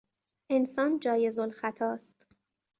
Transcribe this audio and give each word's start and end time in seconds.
انسان 0.49 0.99
جایز 0.99 1.39
الخطا 1.39 1.91
است. 1.93 2.25